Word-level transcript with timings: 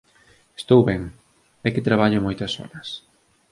Estou 0.59 0.81
ben. 0.89 1.01
É 1.67 1.69
que 1.73 1.85
traballo 1.87 2.25
moitas 2.25 2.53
horas. 2.59 2.87